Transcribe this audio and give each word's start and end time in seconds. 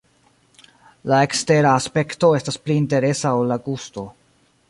La 1.11 1.19
ekstera 1.25 1.73
aspekto 1.81 2.31
estas 2.39 2.59
pli 2.65 2.77
interesa 2.85 3.37
ol 3.43 3.53
la 3.55 3.59
gusto. 3.67 4.09